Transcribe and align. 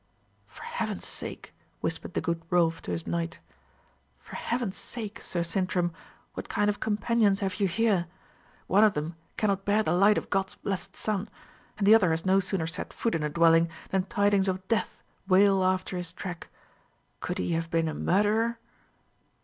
"For 0.47 0.63
Heaven's 0.63 1.05
sake," 1.05 1.53
whispered 1.79 2.15
the 2.15 2.21
good 2.21 2.41
Rolf 2.49 2.81
to 2.81 2.89
his 2.91 3.05
knight 3.05 3.39
"for 4.17 4.35
Heaven's 4.35 4.75
sake, 4.75 5.21
Sir 5.21 5.43
Sintram, 5.43 5.93
what 6.33 6.49
kind 6.49 6.71
of 6.71 6.79
companions 6.79 7.41
have 7.41 7.59
you 7.59 7.67
here? 7.67 8.07
One 8.65 8.83
of 8.83 8.95
them 8.95 9.13
cannot 9.37 9.63
bear 9.63 9.83
the 9.83 9.91
light 9.93 10.17
of 10.17 10.31
God's 10.31 10.55
blessed 10.55 10.95
sun, 10.97 11.29
and 11.77 11.85
the 11.85 11.93
other 11.93 12.09
has 12.09 12.25
no 12.25 12.39
sooner 12.39 12.65
set 12.65 12.93
foot 12.93 13.13
in 13.13 13.21
a 13.21 13.29
dwelling 13.29 13.69
than 13.91 14.05
tidings 14.05 14.47
of 14.47 14.67
death 14.67 15.03
wail 15.27 15.63
after 15.63 15.97
his 15.97 16.11
track. 16.13 16.47
Could 17.19 17.37
he 17.37 17.51
have 17.51 17.69
been 17.69 17.87
a 17.87 17.93
murderer?" 17.93 18.57